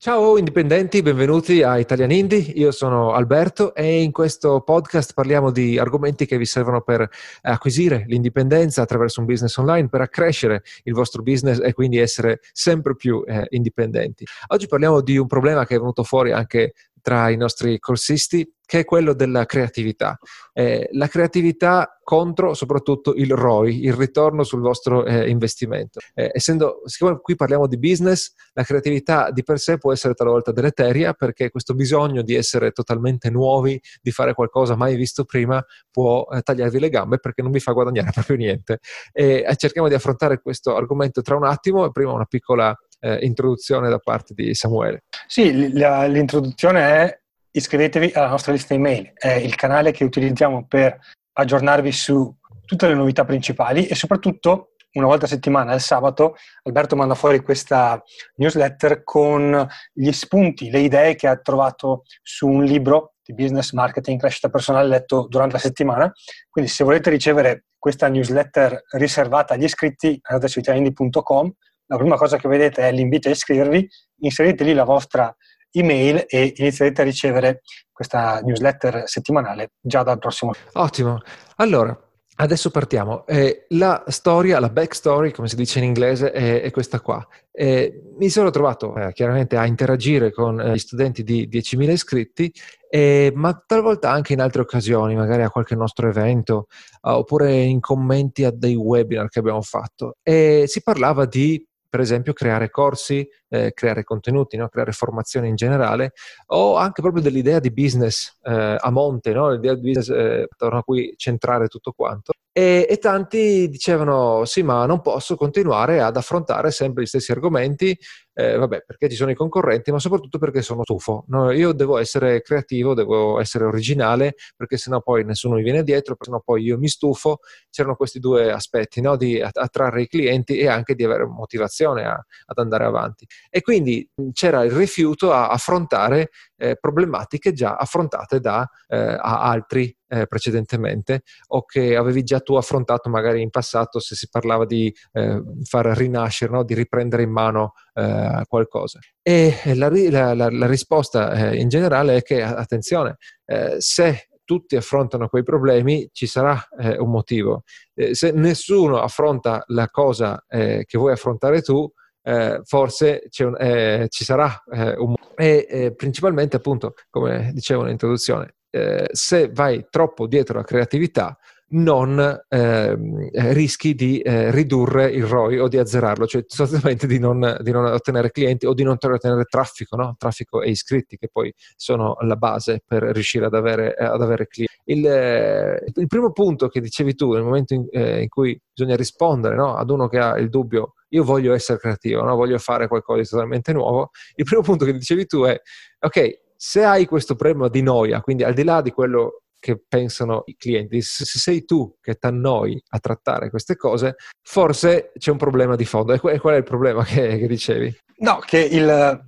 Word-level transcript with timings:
Ciao 0.00 0.38
indipendenti, 0.38 1.02
benvenuti 1.02 1.64
a 1.64 1.76
Italian 1.76 2.12
Indie, 2.12 2.38
io 2.38 2.70
sono 2.70 3.14
Alberto 3.14 3.74
e 3.74 4.00
in 4.00 4.12
questo 4.12 4.60
podcast 4.60 5.12
parliamo 5.12 5.50
di 5.50 5.76
argomenti 5.76 6.24
che 6.24 6.38
vi 6.38 6.44
servono 6.44 6.82
per 6.82 7.10
acquisire 7.42 8.04
l'indipendenza 8.06 8.80
attraverso 8.80 9.18
un 9.18 9.26
business 9.26 9.56
online, 9.56 9.88
per 9.88 10.00
accrescere 10.00 10.62
il 10.84 10.92
vostro 10.92 11.22
business 11.22 11.58
e 11.60 11.72
quindi 11.72 11.98
essere 11.98 12.38
sempre 12.52 12.94
più 12.94 13.24
eh, 13.26 13.46
indipendenti. 13.48 14.24
Oggi 14.46 14.68
parliamo 14.68 15.00
di 15.00 15.18
un 15.18 15.26
problema 15.26 15.66
che 15.66 15.74
è 15.74 15.78
venuto 15.80 16.04
fuori 16.04 16.30
anche 16.30 16.74
tra 17.00 17.30
i 17.30 17.36
nostri 17.36 17.78
corsisti, 17.78 18.50
che 18.68 18.80
è 18.80 18.84
quello 18.84 19.14
della 19.14 19.46
creatività. 19.46 20.18
Eh, 20.52 20.90
la 20.92 21.08
creatività 21.08 21.98
contro 22.02 22.52
soprattutto 22.52 23.14
il 23.14 23.32
ROI, 23.32 23.84
il 23.84 23.94
ritorno 23.94 24.42
sul 24.42 24.60
vostro 24.60 25.06
eh, 25.06 25.30
investimento. 25.30 26.00
Eh, 26.12 26.30
essendo, 26.34 26.82
siccome 26.84 27.18
qui 27.20 27.34
parliamo 27.34 27.66
di 27.66 27.78
business, 27.78 28.34
la 28.52 28.64
creatività 28.64 29.30
di 29.30 29.42
per 29.42 29.58
sé 29.58 29.78
può 29.78 29.90
essere 29.90 30.12
talvolta 30.12 30.52
deleteria 30.52 31.14
perché 31.14 31.48
questo 31.48 31.74
bisogno 31.74 32.20
di 32.20 32.34
essere 32.34 32.72
totalmente 32.72 33.30
nuovi, 33.30 33.80
di 34.02 34.10
fare 34.10 34.34
qualcosa 34.34 34.76
mai 34.76 34.96
visto 34.96 35.24
prima, 35.24 35.64
può 35.90 36.26
eh, 36.30 36.42
tagliarvi 36.42 36.78
le 36.78 36.90
gambe 36.90 37.18
perché 37.18 37.40
non 37.40 37.52
vi 37.52 37.60
fa 37.60 37.72
guadagnare 37.72 38.10
proprio 38.12 38.36
niente. 38.36 38.80
Eh, 39.12 39.50
cerchiamo 39.56 39.88
di 39.88 39.94
affrontare 39.94 40.42
questo 40.42 40.76
argomento 40.76 41.22
tra 41.22 41.36
un 41.36 41.44
attimo, 41.44 41.90
prima 41.90 42.12
una 42.12 42.26
piccola 42.26 42.76
eh, 43.00 43.24
introduzione 43.24 43.88
da 43.88 43.98
parte 43.98 44.34
di 44.34 44.54
Samuele. 44.54 45.04
Sì, 45.26 45.72
la, 45.72 46.06
l'introduzione 46.06 46.80
è 46.80 47.20
iscrivetevi 47.50 48.12
alla 48.14 48.28
nostra 48.28 48.52
lista 48.52 48.74
email, 48.74 49.12
è 49.14 49.32
il 49.32 49.54
canale 49.54 49.90
che 49.92 50.04
utilizziamo 50.04 50.66
per 50.66 50.98
aggiornarvi 51.32 51.92
su 51.92 52.34
tutte 52.64 52.86
le 52.86 52.94
novità 52.94 53.24
principali 53.24 53.86
e 53.86 53.94
soprattutto 53.94 54.72
una 54.92 55.06
volta 55.06 55.26
a 55.26 55.28
settimana, 55.28 55.74
il 55.74 55.80
sabato, 55.80 56.36
Alberto 56.62 56.96
manda 56.96 57.14
fuori 57.14 57.40
questa 57.40 58.02
newsletter 58.36 59.04
con 59.04 59.66
gli 59.92 60.10
spunti, 60.12 60.70
le 60.70 60.80
idee 60.80 61.14
che 61.14 61.28
ha 61.28 61.36
trovato 61.36 62.02
su 62.22 62.48
un 62.48 62.64
libro 62.64 63.14
di 63.22 63.34
business 63.34 63.72
marketing, 63.72 64.18
crescita 64.18 64.48
personale 64.48 64.88
letto 64.88 65.26
durante 65.28 65.54
la 65.54 65.60
settimana. 65.60 66.12
Quindi 66.48 66.70
se 66.70 66.84
volete 66.84 67.10
ricevere 67.10 67.66
questa 67.78 68.08
newsletter 68.08 68.82
riservata 68.92 69.54
agli 69.54 69.64
iscritti, 69.64 70.18
andate 70.22 70.48
su 70.48 70.58
italiani.com 70.58 71.52
la 71.88 71.96
prima 71.96 72.16
cosa 72.16 72.36
che 72.36 72.48
vedete 72.48 72.86
è 72.86 72.92
l'invito 72.92 73.28
a 73.28 73.32
iscrivervi, 73.32 73.88
inserite 74.20 74.64
lì 74.64 74.72
la 74.72 74.84
vostra 74.84 75.34
email 75.70 76.24
e 76.28 76.54
inizierete 76.56 77.02
a 77.02 77.04
ricevere 77.04 77.62
questa 77.92 78.40
newsletter 78.40 79.02
settimanale 79.06 79.72
già 79.80 80.02
dal 80.02 80.18
prossimo. 80.18 80.52
Ottimo. 80.74 81.20
Allora, 81.56 81.98
Adesso 82.40 82.70
partiamo. 82.70 83.26
Eh, 83.26 83.66
la 83.70 84.04
storia, 84.06 84.60
la 84.60 84.68
backstory, 84.68 85.32
come 85.32 85.48
si 85.48 85.56
dice 85.56 85.78
in 85.80 85.84
inglese, 85.86 86.30
è, 86.30 86.62
è 86.62 86.70
questa 86.70 87.00
qua. 87.00 87.26
Eh, 87.50 88.12
mi 88.16 88.28
sono 88.28 88.50
trovato 88.50 88.94
eh, 88.94 89.12
chiaramente 89.12 89.56
a 89.56 89.66
interagire 89.66 90.30
con 90.30 90.60
eh, 90.60 90.74
gli 90.74 90.78
studenti 90.78 91.24
di 91.24 91.48
10.000 91.48 91.90
iscritti, 91.90 92.52
eh, 92.88 93.32
ma 93.34 93.60
talvolta 93.66 94.12
anche 94.12 94.34
in 94.34 94.40
altre 94.40 94.62
occasioni, 94.62 95.16
magari 95.16 95.42
a 95.42 95.50
qualche 95.50 95.74
nostro 95.74 96.08
evento, 96.08 96.68
uh, 97.02 97.10
oppure 97.10 97.60
in 97.60 97.80
commenti 97.80 98.44
a 98.44 98.52
dei 98.52 98.76
webinar 98.76 99.28
che 99.28 99.40
abbiamo 99.40 99.62
fatto. 99.62 100.18
Si 100.22 100.80
parlava 100.84 101.24
di 101.26 101.66
per 101.88 102.00
esempio 102.00 102.32
creare 102.32 102.70
corsi, 102.70 103.26
eh, 103.48 103.72
creare 103.72 104.04
contenuti, 104.04 104.56
no? 104.56 104.68
creare 104.68 104.92
formazione 104.92 105.48
in 105.48 105.54
generale, 105.54 106.12
o 106.46 106.76
anche 106.76 107.00
proprio 107.00 107.22
dell'idea 107.22 107.58
di 107.58 107.72
business 107.72 108.38
eh, 108.42 108.76
a 108.78 108.90
monte, 108.90 109.32
no? 109.32 109.50
l'idea 109.50 109.74
di 109.74 109.80
business 109.80 110.08
eh, 110.10 110.48
attorno 110.50 110.78
a 110.78 110.82
cui 110.82 111.14
centrare 111.16 111.68
tutto 111.68 111.92
quanto. 111.92 112.32
E, 112.58 112.86
e, 112.90 112.96
tanti 112.98 113.68
dicevano 113.68 114.44
sì, 114.44 114.62
ma 114.62 114.84
non 114.84 115.00
posso 115.00 115.36
continuare 115.36 116.00
ad 116.00 116.16
affrontare 116.16 116.72
sempre 116.72 117.04
gli 117.04 117.06
stessi 117.06 117.30
argomenti, 117.30 117.96
eh, 118.38 118.56
vabbè, 118.56 118.84
perché 118.86 119.08
ci 119.08 119.16
sono 119.16 119.32
i 119.32 119.34
concorrenti, 119.34 119.90
ma 119.90 119.98
soprattutto 119.98 120.38
perché 120.38 120.62
sono 120.62 120.84
stufo. 120.84 121.24
No, 121.26 121.50
io 121.50 121.72
devo 121.72 121.98
essere 121.98 122.40
creativo, 122.40 122.94
devo 122.94 123.40
essere 123.40 123.64
originale, 123.64 124.36
perché 124.56 124.76
sennò 124.76 125.00
poi 125.00 125.24
nessuno 125.24 125.56
mi 125.56 125.64
viene 125.64 125.82
dietro, 125.82 126.16
sennò 126.20 126.40
poi 126.44 126.62
io 126.62 126.78
mi 126.78 126.86
stufo. 126.86 127.40
C'erano 127.68 127.96
questi 127.96 128.20
due 128.20 128.52
aspetti, 128.52 129.00
no? 129.00 129.16
di 129.16 129.40
attrarre 129.40 130.02
i 130.02 130.06
clienti 130.06 130.56
e 130.56 130.68
anche 130.68 130.94
di 130.94 131.02
avere 131.02 131.26
motivazione 131.26 132.04
a, 132.04 132.12
ad 132.12 132.58
andare 132.58 132.84
avanti. 132.84 133.26
E 133.50 133.60
quindi 133.60 134.08
c'era 134.32 134.62
il 134.62 134.70
rifiuto 134.70 135.32
a 135.32 135.48
affrontare 135.48 136.30
eh, 136.56 136.76
problematiche 136.76 137.52
già 137.52 137.74
affrontate 137.74 138.38
da 138.38 138.68
eh, 138.86 139.16
altri 139.20 139.92
eh, 140.08 140.26
precedentemente 140.26 141.22
o 141.48 141.64
che 141.64 141.94
avevi 141.96 142.22
già 142.22 142.40
tu 142.40 142.54
affrontato 142.54 143.08
magari 143.10 143.42
in 143.42 143.50
passato 143.50 144.00
se 144.00 144.14
si 144.14 144.28
parlava 144.28 144.64
di 144.64 144.92
eh, 145.12 145.42
far 145.64 145.86
rinascere, 145.86 146.52
no? 146.52 146.64
di 146.64 146.74
riprendere 146.74 147.22
in 147.22 147.30
mano 147.30 147.74
eh, 147.98 148.44
qualcosa. 148.46 148.98
E 149.22 149.54
la, 149.74 149.90
la, 149.90 150.34
la, 150.34 150.50
la 150.50 150.66
risposta 150.66 151.32
eh, 151.32 151.56
in 151.56 151.68
generale 151.68 152.16
è 152.16 152.22
che, 152.22 152.42
attenzione, 152.42 153.16
eh, 153.44 153.76
se 153.78 154.28
tutti 154.44 154.76
affrontano 154.76 155.28
quei 155.28 155.42
problemi, 155.42 156.08
ci 156.12 156.26
sarà 156.26 156.58
eh, 156.78 156.96
un 156.98 157.10
motivo. 157.10 157.64
se 158.12 158.30
nessuno 158.30 158.98
affronta 158.98 159.62
la 159.66 159.88
cosa 159.90 160.42
che 160.48 160.86
vuoi 160.92 161.12
affrontare 161.12 161.60
tu, 161.60 161.86
eh, 162.22 162.60
forse 162.64 163.28
un, 163.38 163.56
eh, 163.58 164.06
ci 164.10 164.24
sarà 164.24 164.62
eh, 164.70 164.94
un 164.98 165.14
e 165.34 165.94
principalmente 165.96 166.56
appunto 166.56 166.94
come 167.10 167.52
dicevo 167.54 167.82
nell'introduzione 167.82 168.56
eh, 168.70 169.08
se 169.12 169.50
vai 169.52 169.86
troppo 169.88 170.26
dietro 170.26 170.58
la 170.58 170.64
creatività 170.64 171.38
non 171.70 172.44
ehm, 172.48 173.28
rischi 173.52 173.94
di 173.94 174.20
eh, 174.20 174.50
ridurre 174.50 175.10
il 175.10 175.24
ROI 175.24 175.58
o 175.58 175.68
di 175.68 175.76
azzerarlo, 175.76 176.26
cioè 176.26 176.44
sostanzialmente 176.46 177.06
di 177.06 177.18
non, 177.18 177.58
di 177.60 177.70
non 177.70 177.84
ottenere 177.84 178.30
clienti 178.30 178.66
o 178.66 178.74
di 178.74 178.82
non 178.82 178.96
ottenere 179.00 179.44
traffico, 179.44 179.96
no? 179.96 180.14
traffico 180.18 180.62
e 180.62 180.70
iscritti 180.70 181.16
che 181.16 181.28
poi 181.30 181.52
sono 181.76 182.16
la 182.20 182.36
base 182.36 182.82
per 182.86 183.02
riuscire 183.02 183.46
ad 183.46 183.54
avere, 183.54 183.94
ad 183.94 184.22
avere 184.22 184.46
clienti. 184.46 184.74
Il, 184.84 185.06
eh, 185.06 185.84
il, 185.94 186.06
primo 186.06 186.32
punto 186.32 186.68
che 186.68 186.80
dicevi 186.80 187.14
tu 187.14 187.32
nel 187.32 187.42
momento 187.42 187.74
in, 187.74 187.86
eh, 187.90 188.22
in 188.22 188.28
cui 188.28 188.58
bisogna 188.72 188.96
rispondere 188.96 189.54
no? 189.54 189.76
ad 189.76 189.90
uno 189.90 190.08
che 190.08 190.18
ha 190.18 190.38
il 190.38 190.48
dubbio 190.48 190.94
io 191.10 191.24
voglio 191.24 191.54
essere 191.54 191.78
creativo, 191.78 192.22
no? 192.22 192.34
voglio 192.36 192.58
fare 192.58 192.86
qualcosa 192.86 193.20
di 193.20 193.26
totalmente 193.26 193.72
nuovo, 193.72 194.10
il 194.34 194.44
primo 194.44 194.62
punto 194.62 194.84
che 194.84 194.92
dicevi 194.92 195.26
tu 195.26 195.42
è, 195.44 195.58
ok, 196.00 196.47
se 196.60 196.82
hai 196.82 197.06
questo 197.06 197.36
problema 197.36 197.68
di 197.68 197.82
noia, 197.82 198.20
quindi 198.20 198.42
al 198.42 198.52
di 198.52 198.64
là 198.64 198.82
di 198.82 198.90
quello 198.90 199.42
che 199.60 199.80
pensano 199.86 200.42
i 200.46 200.56
clienti, 200.56 201.00
se 201.02 201.24
sei 201.24 201.64
tu 201.64 201.96
che 202.00 202.16
ti 202.16 202.26
annoi 202.26 202.80
a 202.90 202.98
trattare 202.98 203.48
queste 203.48 203.76
cose, 203.76 204.16
forse 204.42 205.12
c'è 205.16 205.30
un 205.30 205.36
problema 205.36 205.76
di 205.76 205.84
fondo. 205.84 206.12
E 206.12 206.18
qual 206.18 206.54
è 206.54 206.56
il 206.56 206.64
problema 206.64 207.04
che, 207.04 207.38
che 207.38 207.46
dicevi? 207.46 207.96
No, 208.18 208.38
che 208.44 208.58
il, 208.58 209.20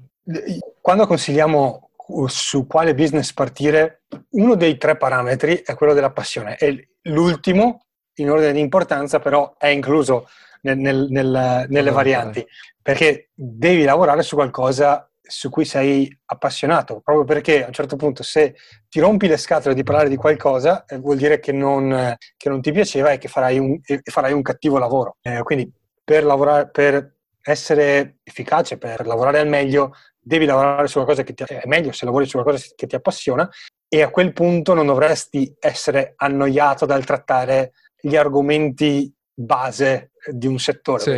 quando 0.81 1.07
consigliamo 1.07 1.91
su 2.27 2.67
quale 2.67 2.95
business 2.95 3.33
partire, 3.33 4.03
uno 4.31 4.57
dei 4.57 4.77
tre 4.77 4.97
parametri 4.97 5.62
è 5.65 5.75
quello 5.75 5.95
della 5.95 6.11
passione. 6.11 6.57
E 6.57 6.95
l'ultimo, 7.03 7.87
in 8.15 8.31
ordine 8.31 8.53
di 8.53 8.61
importanza, 8.61 9.21
però 9.21 9.57
è 9.57 9.69
incluso 9.69 10.29
nel, 10.62 10.79
nel, 10.79 11.07
nel, 11.11 11.67
nelle 11.69 11.91
varianti, 11.91 12.45
perché 12.83 13.31
devi 13.35 13.85
lavorare 13.85 14.23
su 14.23 14.35
qualcosa 14.35 15.09
su 15.31 15.49
cui 15.49 15.65
sei 15.65 16.11
appassionato, 16.27 17.01
proprio 17.01 17.25
perché 17.25 17.63
a 17.63 17.69
un 17.69 17.73
certo 17.73 17.97
punto 17.97 18.23
se 18.23 18.55
ti 18.89 19.01
rompi 19.01 19.29
le 19.29 19.37
scatole 19.37 19.75
di 19.75 19.83
parlare 19.83 20.09
di 20.09 20.17
qualcosa 20.17 20.85
eh, 20.85 20.99
vuol 20.99 21.17
dire 21.17 21.39
che 21.39 21.53
non, 21.53 22.17
che 22.37 22.49
non, 22.49 22.61
ti 22.61 22.73
piaceva 22.73 23.13
e 23.13 23.19
che 23.19 23.29
farai 23.29 23.59
un, 23.59 23.79
farai 24.03 24.33
un 24.33 24.43
cattivo 24.43 24.79
lavoro. 24.79 25.17
Eh, 25.23 25.43
quindi 25.43 25.71
per, 26.03 26.25
lavorare, 26.25 26.69
per 26.69 27.15
essere 27.43 28.19
efficace, 28.23 28.77
per 28.77 29.07
lavorare 29.07 29.39
al 29.39 29.49
meglio, 29.49 29.93
devi 30.19 30.45
lavorare 30.45 30.87
su 30.87 30.95
qualcosa 30.95 31.23
che 31.23 31.33
ti 31.33 31.45
è 31.45 31.62
meglio 31.65 31.93
se 31.93 32.05
lavori 32.05 32.27
su 32.27 32.39
qualcosa 32.39 32.67
che 32.77 32.87
ti 32.87 32.95
appassiona 32.95 33.49
e 33.89 34.03
a 34.03 34.11
quel 34.11 34.33
punto 34.33 34.75
non 34.75 34.87
dovresti 34.87 35.55
essere 35.59 36.12
annoiato 36.17 36.85
dal 36.85 37.05
trattare 37.05 37.73
gli 37.99 38.17
argomenti 38.17 39.12
base 39.33 40.09
di 40.31 40.47
un 40.47 40.58
settore. 40.58 41.03
Sì. 41.03 41.10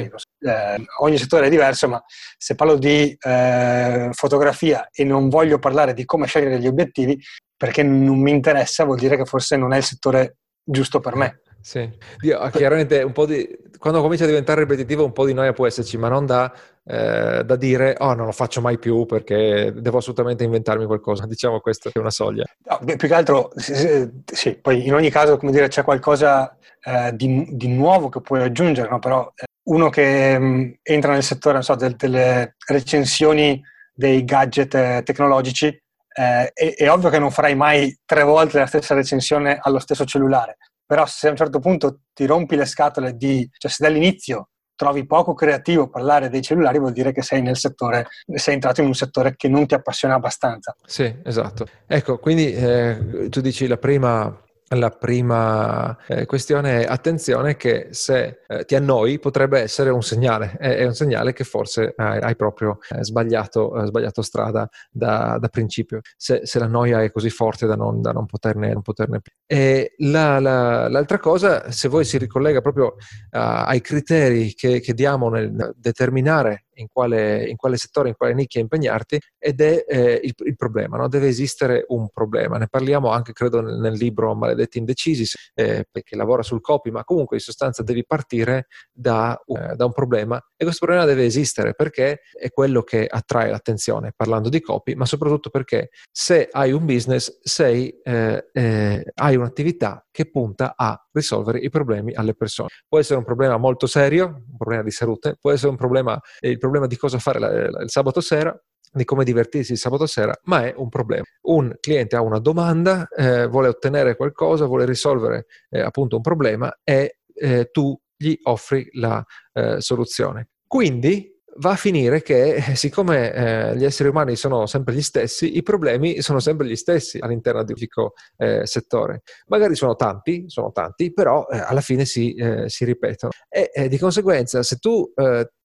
Eh, 0.47 0.85
ogni 1.01 1.19
settore 1.19 1.47
è 1.47 1.51
diverso, 1.51 1.89
ma 1.89 2.03
se 2.37 2.55
parlo 2.55 2.77
di 2.77 3.17
eh, 3.21 4.09
fotografia 4.13 4.89
e 4.91 5.05
non 5.05 5.29
voglio 5.29 5.59
parlare 5.59 5.95
di 5.95 6.05
come 6.05 6.27
scegliere 6.27 6.59
gli 6.59 6.67
obiettivi, 6.67 7.21
perché 7.57 7.83
non 7.83 8.21
mi 8.21 8.31
interessa, 8.31 8.85
vuol 8.85 8.99
dire 8.99 9.17
che 9.17 9.25
forse 9.25 9.57
non 9.57 9.73
è 9.73 9.77
il 9.77 9.85
settore 9.85 10.39
giusto 10.65 11.01
per 11.01 11.17
me. 11.17 11.42
Sì, 11.63 11.89
Dio, 12.19 12.41
chiaramente 12.51 13.03
un 13.03 13.13
po' 13.13 13.25
di, 13.25 13.49
quando 13.79 14.01
comincia 14.01 14.25
a 14.25 14.27
diventare 14.27 14.63
ripetitivo 14.63 15.05
un 15.05 15.13
po' 15.13 15.25
di 15.25 15.33
noia 15.33 15.53
può 15.53 15.67
esserci, 15.67 15.97
ma 15.97 16.09
non 16.09 16.27
da, 16.27 16.53
eh, 16.85 17.43
da 17.45 17.57
dire 17.57 17.95
oh 17.99 18.15
non 18.15 18.27
lo 18.27 18.33
faccio 18.33 18.61
mai 18.61 18.79
più 18.79 19.07
perché 19.07 19.73
devo 19.77 19.99
assolutamente 19.99 20.45
inventarmi 20.45 20.87
qualcosa, 20.87 21.25
diciamo 21.27 21.61
questa 21.61 21.91
è 21.93 21.99
una 21.99 22.11
soglia. 22.11 22.45
No, 22.65 22.81
più 22.85 23.09
che 23.09 23.15
altro, 23.15 23.51
sì, 23.57 24.11
sì, 24.25 24.55
poi 24.55 24.87
in 24.87 24.95
ogni 24.95 25.11
caso 25.11 25.37
come 25.37 25.53
dire 25.53 25.69
c'è 25.69 25.85
qualcosa 25.85 26.57
eh, 26.83 27.15
di, 27.15 27.47
di, 27.51 27.69
nuovo 27.69 28.09
che 28.09 28.21
puoi 28.21 28.43
aggiungere, 28.43 28.89
no? 28.89 28.99
però 28.99 29.33
eh, 29.35 29.45
uno 29.65 29.89
che 29.89 30.39
mh, 30.39 30.45
mm, 30.45 30.71
entra 30.83 31.13
nel 31.13 31.23
settore 31.23 31.63
so, 31.63 31.75
del, 31.75 31.95
delle 31.97 32.57
recensioni 32.67 33.63
dei 33.95 34.25
gadget 34.25 34.75
eh, 34.75 35.03
tecnologici, 35.05 35.67
eh, 35.67 36.53
è, 36.53 36.75
è, 36.75 36.91
ovvio 36.91 37.11
che 37.11 37.19
non 37.19 37.31
farai 37.31 37.55
mai 37.55 37.97
tre 38.05 38.23
volte 38.23 38.59
la 38.59 38.67
stessa 38.67 38.95
recensione 38.95 39.59
allo 39.61 39.79
stesso 39.79 40.05
cellulare, 40.05 40.57
però 40.93 41.07
se 41.07 41.29
a 41.29 41.31
un 41.31 41.37
certo 41.37 41.59
punto 41.59 42.01
ti 42.13 42.27
rompi 42.27 42.55
le 42.55 42.67
scatole 42.67 43.17
di, 43.17 43.49
cioè 43.57 43.71
se 43.71 43.83
dall'inizio 43.83 44.51
trovi 44.75 45.07
poco 45.07 45.33
creativo 45.33 45.89
parlare 45.89 46.29
dei 46.29 46.43
cellulari 46.43 46.79
vuol 46.79 46.93
dire 46.93 47.13
che 47.13 47.23
sei 47.23 47.41
nel 47.41 47.57
settore, 47.57 48.09
sei 48.35 48.53
entrato 48.53 48.83
in 48.83 48.89
un 48.89 48.95
settore 48.95 49.35
che 49.35 49.49
non 49.49 49.67
ti 49.67 49.73
appassiona 49.73 50.17
abbastanza. 50.17 50.77
Sì, 50.85 51.11
esatto. 51.25 51.67
Ecco, 51.87 52.19
quindi 52.19 52.53
eh, 52.53 53.29
tu 53.31 53.41
dici 53.41 53.67
la 53.67 53.79
prima 53.79 54.39
la 54.77 54.91
prima 54.91 55.97
eh, 56.07 56.27
questione 56.27 56.83
è 56.83 56.87
attenzione 56.89 57.57
che 57.57 57.89
se 57.91 58.41
eh, 58.47 58.65
ti 58.65 58.75
annoi 58.75 59.19
potrebbe 59.19 59.61
essere 59.61 59.91
un 59.91 60.03
segnale, 60.03 60.57
è, 60.59 60.77
è 60.77 60.87
un 60.87 60.95
segnale 60.95 61.33
che 61.33 61.45
forse 61.45 61.95
hai, 61.97 62.21
hai 62.21 62.37
proprio 62.37 62.79
eh, 62.91 63.05
sbagliato, 63.05 63.83
eh, 63.83 63.87
sbagliato, 63.87 64.23
strada 64.23 64.69
da, 64.91 65.37
da 65.39 65.49
principio, 65.49 66.01
se, 66.17 66.41
se, 66.45 66.59
la 66.59 66.67
noia 66.67 67.03
è 67.03 67.11
così 67.11 67.31
forte 67.31 67.67
da 67.67 67.77
non, 67.77 68.01
da 68.01 68.13
non 68.13 68.27
poterne, 68.27 68.73
non 68.73 68.83
poterne 68.83 69.21
più. 69.21 69.33
E 69.53 69.93
la, 69.99 70.41
la, 70.41 70.89
l'altra 70.89 71.19
cosa, 71.19 71.71
se 71.71 71.89
voi 71.89 72.07
si 72.07 72.17
ricollega 72.17 72.63
proprio 72.63 72.95
ai 73.33 73.83
criteri 73.83 74.55
che, 74.55 74.81
che 74.81 74.95
diamo 74.95 75.29
nel 75.29 75.75
determinare 75.77 76.65
in 76.75 76.89
quale, 76.91 77.47
in 77.47 77.57
quale, 77.57 77.77
settore, 77.77 78.09
in 78.09 78.15
quale 78.17 78.35
nicchia 78.35 78.61
impegnarti 78.61 79.21
ed 79.39 79.61
è 79.61 79.85
eh, 79.87 80.21
il, 80.23 80.35
il, 80.37 80.57
problema, 80.57 80.97
no? 80.97 81.09
deve 81.09 81.29
esistere 81.29 81.85
un 81.89 82.09
problema. 82.09 82.57
Ne 82.59 82.69
parliamo 82.69 83.11
anche, 83.11 83.33
credo, 83.33 83.61
nel, 83.61 83.79
nel 83.79 83.95
libro 83.95 84.35
Maledetti 84.35 84.79
Indecisi, 84.79 85.27
eh, 85.55 85.87
che 85.91 86.17
lavora 86.17 86.43
sul 86.43 86.61
copy, 86.61 86.91
ma 86.91 87.05
comunque 87.05 87.37
in 87.37 87.43
sostanza 87.43 87.83
devi 87.83 88.05
partire 88.07 88.67
da, 88.93 89.39
uh, 89.45 89.75
da, 89.75 89.85
un 89.85 89.93
problema 89.93 90.37
e 90.57 90.65
questo 90.65 90.87
problema 90.87 91.07
deve 91.07 91.25
esistere 91.25 91.75
perché 91.75 92.21
è 92.33 92.51
quello 92.51 92.83
che 92.83 93.07
attrae 93.07 93.51
l'attenzione, 93.51 94.13
parlando 94.15 94.49
di 94.49 94.61
copy, 94.61 94.95
ma 94.95 95.07
soprattutto 95.07 95.51
perché 95.51 95.91
se 96.11 96.49
hai 96.51 96.73
un 96.73 96.85
business, 96.85 97.41
sei, 97.43 97.95
eh, 98.03 98.49
eh 98.53 99.05
hai 99.15 99.37
un'attività 99.43 100.07
che 100.11 100.31
punta 100.31 100.75
a 100.77 100.99
risolvere 101.13 101.59
i 101.59 101.69
problemi 101.69 102.15
alle 102.15 102.35
persone. 102.35 102.69
Può 102.89 102.99
essere 102.99 103.19
un 103.19 103.25
problema 103.25 103.57
molto 103.57 103.87
serio, 103.87 104.27
un 104.27 104.57
problema 104.57 104.83
di 104.83 104.91
salute, 104.91 105.37
può 105.41 105.51
essere 105.51 105.71
un 105.71 105.77
problema, 105.77 106.19
il 106.41 106.59
problema 106.59 106.87
di 106.87 106.97
cosa 106.97 107.19
fare 107.19 107.39
la, 107.39 107.71
la, 107.71 107.83
il 107.83 107.91
sabato 107.91 108.21
sera, 108.21 108.59
di 108.95 109.05
come 109.05 109.25
divertirsi 109.25 109.73
il 109.73 109.79
sabato 109.79 110.07
sera, 110.07 110.39
ma 110.45 110.67
è 110.67 110.75
un 110.77 110.89
problema. 110.89 111.25
Un 111.43 111.75
cliente 111.81 112.17
ha 112.17 112.21
una 112.21 112.39
domanda, 112.39 113.09
eh, 113.09 113.47
vuole 113.47 113.69
ottenere 113.69 114.17
qualcosa, 114.17 114.67
vuole 114.67 114.85
risolvere 114.85 115.47
eh, 115.71 115.81
appunto 115.81 116.17
un 116.17 116.23
problema 116.23 116.81
e 116.85 117.19
eh, 117.35 117.71
tu 117.71 117.99
gli 118.17 118.39
offri 118.43 118.89
la 118.93 119.25
eh, 119.55 119.81
soluzione. 119.81 120.51
Quindi 120.67 121.32
va 121.57 121.73
a 121.73 121.77
finire 121.77 122.23
che, 122.23 122.55
eh, 122.55 122.75
siccome 122.77 123.33
eh, 123.33 123.77
gli 123.77 123.85
esseri 123.85 124.09
umani 124.09 124.37
sono 124.37 124.67
sempre 124.67 124.95
gli 124.95 125.03
stessi, 125.03 125.57
i 125.57 125.63
problemi 125.63 126.23
sono 126.23 126.41
sempre 126.41 126.67
gli 126.67 126.77
stessi 126.77 127.19
all'interno 127.19 127.63
di 127.65 127.73
un 127.73 127.79
unico 127.79 128.13
eh, 128.37 128.67
settore. 128.67 129.23
Magari 129.47 129.75
sono 129.75 129.95
tanti, 129.95 130.45
sono 130.47 130.73
tanti, 130.73 131.13
però 131.13 131.47
eh, 131.51 131.59
alla 131.59 131.81
fine 131.81 132.05
si, 132.05 132.35
eh, 132.35 132.69
si 132.69 132.85
ripetono. 132.85 133.33
E 133.49 133.71
eh, 133.73 133.89
di 133.89 133.99
conseguenza, 133.99 134.63
se 134.63 134.77
tu 134.77 135.11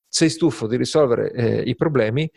sei 0.10 0.30
stufo 0.30 0.68
di 0.68 0.78
risolvere 0.78 1.64
i 1.64 1.76
problemi 1.76 2.30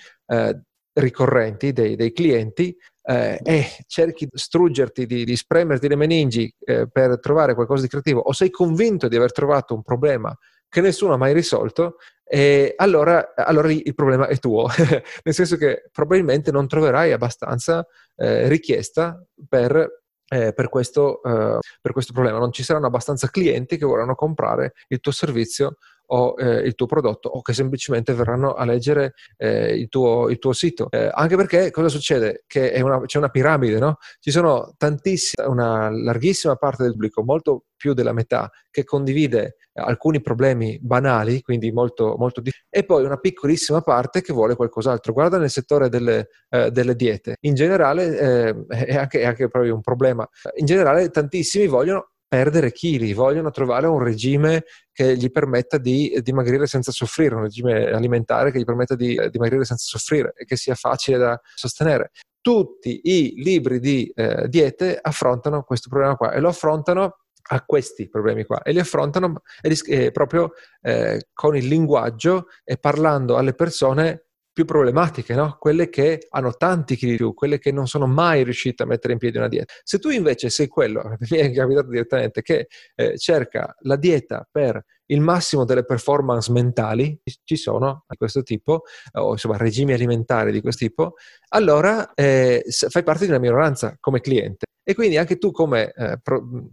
ricorrenti 0.92 1.72
dei, 1.72 1.96
dei 1.96 2.12
clienti, 2.12 2.76
e 3.02 3.66
cerchi 3.86 4.26
di 4.26 4.38
struggerti, 4.38 5.06
di, 5.06 5.24
di 5.24 5.36
spremerti 5.36 5.88
le 5.88 5.96
meningi 5.96 6.52
per 6.64 7.18
trovare 7.20 7.54
qualcosa 7.54 7.82
di 7.82 7.88
creativo, 7.88 8.20
o 8.20 8.32
sei 8.32 8.50
convinto 8.50 9.08
di 9.08 9.16
aver 9.16 9.32
trovato 9.32 9.74
un 9.74 9.82
problema 9.82 10.36
che 10.70 10.80
nessuno 10.80 11.12
ha 11.12 11.18
mai 11.18 11.34
risolto, 11.34 11.96
e 12.24 12.74
allora, 12.76 13.34
allora 13.34 13.72
il 13.72 13.94
problema 13.94 14.28
è 14.28 14.38
tuo, 14.38 14.68
nel 15.24 15.34
senso 15.34 15.56
che 15.56 15.88
probabilmente 15.90 16.52
non 16.52 16.68
troverai 16.68 17.10
abbastanza 17.10 17.84
eh, 18.14 18.46
richiesta 18.46 19.20
per, 19.48 20.02
eh, 20.28 20.52
per, 20.52 20.68
questo, 20.68 21.20
eh, 21.24 21.58
per 21.80 21.92
questo 21.92 22.12
problema, 22.12 22.38
non 22.38 22.52
ci 22.52 22.62
saranno 22.62 22.86
abbastanza 22.86 23.28
clienti 23.28 23.76
che 23.76 23.84
vorranno 23.84 24.14
comprare 24.14 24.74
il 24.88 25.00
tuo 25.00 25.10
servizio 25.10 25.78
o 26.12 26.34
eh, 26.38 26.60
il 26.60 26.74
tuo 26.74 26.86
prodotto 26.86 27.28
o 27.28 27.42
che 27.42 27.52
semplicemente 27.52 28.12
verranno 28.14 28.54
a 28.54 28.64
leggere 28.64 29.14
eh, 29.36 29.76
il, 29.76 29.88
tuo, 29.88 30.28
il, 30.28 30.38
tuo, 30.38 30.52
sito. 30.52 30.88
Eh, 30.90 31.10
anche 31.12 31.36
perché 31.36 31.70
cosa 31.70 31.88
succede? 31.88 32.44
Che 32.46 32.80
una, 32.82 33.00
c'è 33.02 33.18
una 33.18 33.28
piramide, 33.28 33.78
no? 33.78 33.98
Ci 34.18 34.30
sono 34.30 34.74
tantissime, 34.76 35.46
una 35.46 35.90
larghissima 35.90 36.56
parte 36.56 36.82
del 36.82 36.92
pubblico, 36.92 37.22
molto 37.22 37.64
più 37.76 37.94
della 37.94 38.12
metà, 38.12 38.50
che 38.70 38.84
condivide 38.84 39.56
alcuni 39.74 40.20
problemi 40.20 40.78
banali, 40.82 41.40
quindi 41.40 41.72
molto, 41.72 42.16
molto 42.18 42.40
difficili, 42.40 42.66
e 42.68 42.84
poi 42.84 43.04
una 43.04 43.16
piccolissima 43.16 43.80
parte 43.80 44.20
che 44.20 44.32
vuole 44.32 44.56
qualcos'altro. 44.56 45.12
Guarda 45.12 45.38
nel 45.38 45.48
settore 45.50 45.88
delle, 45.88 46.28
eh, 46.50 46.70
delle 46.70 46.96
diete. 46.96 47.36
In 47.40 47.54
generale, 47.54 48.18
eh, 48.18 48.66
è, 48.66 48.96
anche, 48.96 49.20
è 49.20 49.26
anche 49.26 49.48
proprio 49.48 49.74
un 49.74 49.80
problema. 49.80 50.28
In 50.56 50.66
generale, 50.66 51.08
tantissimi 51.10 51.66
vogliono 51.66 52.10
perdere 52.30 52.70
chili, 52.70 53.12
vogliono 53.12 53.50
trovare 53.50 53.88
un 53.88 54.00
regime 54.00 54.62
che 54.92 55.16
gli 55.16 55.32
permetta 55.32 55.78
di 55.78 56.16
dimagrire 56.22 56.68
senza 56.68 56.92
soffrire, 56.92 57.34
un 57.34 57.42
regime 57.42 57.90
alimentare 57.90 58.52
che 58.52 58.60
gli 58.60 58.64
permetta 58.64 58.94
di 58.94 59.20
dimagrire 59.32 59.64
senza 59.64 59.84
soffrire 59.84 60.32
e 60.36 60.44
che 60.44 60.54
sia 60.54 60.76
facile 60.76 61.18
da 61.18 61.40
sostenere. 61.56 62.12
Tutti 62.40 63.00
i 63.02 63.34
libri 63.38 63.80
di 63.80 64.12
eh, 64.14 64.46
diete 64.48 64.96
affrontano 65.02 65.64
questo 65.64 65.88
problema 65.88 66.14
qua 66.14 66.30
e 66.30 66.38
lo 66.38 66.50
affrontano 66.50 67.16
a 67.52 67.64
questi 67.64 68.08
problemi 68.08 68.44
qua 68.44 68.62
e 68.62 68.70
li 68.70 68.78
affrontano 68.78 69.42
eh, 69.60 70.12
proprio 70.12 70.52
eh, 70.82 71.26
con 71.32 71.56
il 71.56 71.66
linguaggio 71.66 72.46
e 72.62 72.76
parlando 72.76 73.38
alle 73.38 73.54
persone 73.54 74.26
più 74.52 74.64
problematiche, 74.64 75.34
no? 75.34 75.56
quelle 75.58 75.88
che 75.88 76.26
hanno 76.30 76.52
tanti 76.52 76.96
chili 76.96 77.12
di 77.12 77.16
più, 77.18 77.34
quelle 77.34 77.58
che 77.58 77.72
non 77.72 77.86
sono 77.86 78.06
mai 78.06 78.42
riuscite 78.42 78.82
a 78.82 78.86
mettere 78.86 79.12
in 79.12 79.18
piedi 79.18 79.38
una 79.38 79.48
dieta. 79.48 79.72
Se 79.84 79.98
tu 79.98 80.10
invece 80.10 80.50
sei 80.50 80.66
quello, 80.66 81.16
mi 81.30 81.38
è 81.38 81.52
capitato 81.52 81.88
direttamente, 81.88 82.42
che 82.42 82.68
eh, 82.94 83.16
cerca 83.16 83.74
la 83.80 83.96
dieta 83.96 84.46
per 84.50 84.84
il 85.06 85.20
massimo 85.20 85.64
delle 85.64 85.84
performance 85.84 86.52
mentali, 86.52 87.20
ci 87.44 87.56
sono 87.56 88.04
di 88.06 88.16
questo 88.16 88.42
tipo, 88.42 88.82
o 89.12 89.32
insomma 89.32 89.56
regimi 89.56 89.92
alimentari 89.92 90.52
di 90.52 90.60
questo 90.60 90.84
tipo, 90.86 91.14
allora 91.48 92.14
eh, 92.14 92.64
fai 92.88 93.02
parte 93.02 93.24
di 93.24 93.30
una 93.30 93.40
minoranza 93.40 93.96
come 93.98 94.20
cliente. 94.20 94.66
E 94.82 94.94
quindi 94.94 95.18
anche 95.18 95.36
tu 95.36 95.50
come 95.50 95.92
eh, 95.92 96.18